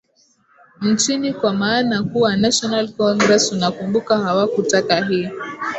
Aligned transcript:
nchini 0.81 1.33
kwa 1.33 1.53
maana 1.53 2.03
kuwa 2.03 2.35
national 2.35 2.89
congress 2.93 3.51
unakumbuka 3.51 4.17
hawakutaka 4.17 5.05
hii 5.05 5.29